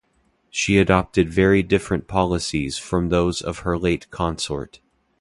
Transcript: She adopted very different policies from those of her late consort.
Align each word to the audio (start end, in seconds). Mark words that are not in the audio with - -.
She 0.49 0.79
adopted 0.79 1.29
very 1.29 1.61
different 1.61 2.07
policies 2.07 2.79
from 2.79 3.09
those 3.09 3.39
of 3.39 3.59
her 3.59 3.77
late 3.77 4.09
consort. 4.09 4.79